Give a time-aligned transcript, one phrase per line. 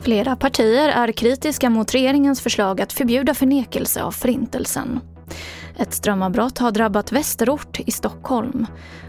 [0.00, 5.00] Flera partier är kritiska mot regeringens förslag att förbjuda förnekelse av Förintelsen.
[5.78, 8.66] Ett strömavbrott har drabbat Västerort i Stockholm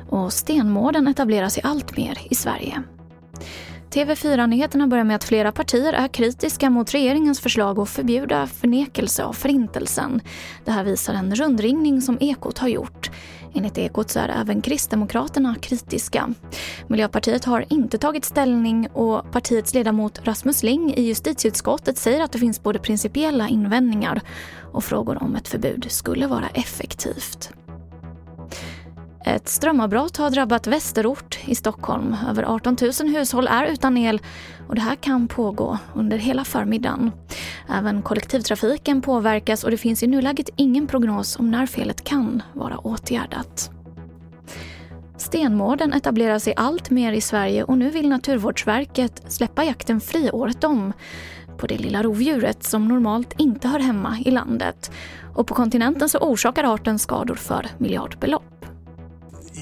[0.09, 2.83] och stenmården etableras sig allt mer i Sverige.
[3.91, 9.33] TV4-nyheterna börjar med att flera partier är kritiska mot regeringens förslag att förbjuda förnekelse av
[9.33, 10.21] Förintelsen.
[10.65, 13.11] Det här visar en rundringning som Ekot har gjort.
[13.53, 16.33] Enligt Ekot så är även Kristdemokraterna kritiska.
[16.87, 22.39] Miljöpartiet har inte tagit ställning och partiets ledamot Rasmus Ling i justitieutskottet säger att det
[22.39, 24.21] finns både principiella invändningar
[24.73, 27.49] och frågor om ett förbud skulle vara effektivt.
[29.25, 32.15] Ett strömavbrott har drabbat Västerort i Stockholm.
[32.29, 34.21] Över 18 000 hushåll är utan el
[34.67, 37.11] och det här kan pågå under hela förmiddagen.
[37.71, 42.77] Även kollektivtrafiken påverkas och det finns i nuläget ingen prognos om när felet kan vara
[42.77, 43.71] åtgärdat.
[45.17, 50.63] Stenmården etablerar sig allt mer i Sverige och nu vill Naturvårdsverket släppa jakten fri året
[50.63, 50.93] om
[51.57, 54.91] på det lilla rovdjuret som normalt inte hör hemma i landet.
[55.35, 58.61] Och på kontinenten så orsakar arten skador för miljardbelopp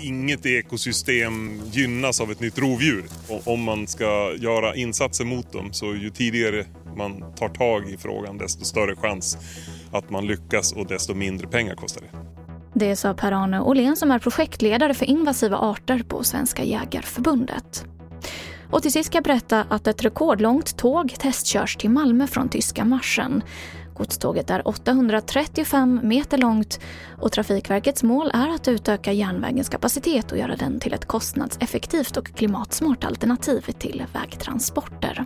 [0.04, 3.04] inget ekosystem gynnas av ett nytt rovdjur.
[3.46, 6.66] om man ska göra insatser mot dem så ju tidigare
[7.00, 9.38] man tar tag i frågan desto större chans
[9.92, 12.20] att man lyckas och desto mindre pengar kostar det.
[12.74, 17.86] Det sa Per-Arne Åhlén som är projektledare för invasiva arter på Svenska Jägarförbundet.
[18.72, 22.86] Och till sist ska jag berätta att ett rekordlångt tåg testkörs till Malmö från tyska
[22.86, 23.44] marschen.
[23.98, 26.80] Godståget är 835 meter långt
[27.22, 32.28] och Trafikverkets mål är att utöka järnvägens kapacitet och göra den till ett kostnadseffektivt och
[32.28, 35.26] klimatsmart alternativ till vägtransporter.